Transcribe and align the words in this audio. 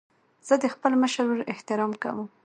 زه 0.47 0.55
د 0.63 0.65
خپل 0.73 0.91
مشر 1.01 1.23
ورور 1.25 1.41
احترام 1.53 1.91
کوم. 2.03 2.27